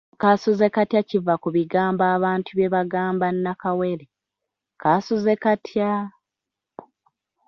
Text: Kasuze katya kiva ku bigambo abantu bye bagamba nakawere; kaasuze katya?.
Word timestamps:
Kasuze 0.21 0.65
katya 0.75 1.01
kiva 1.09 1.33
ku 1.43 1.49
bigambo 1.55 2.03
abantu 2.15 2.49
bye 2.57 2.69
bagamba 2.75 3.25
nakawere; 3.43 4.05
kaasuze 4.81 5.33
katya?. 5.43 5.91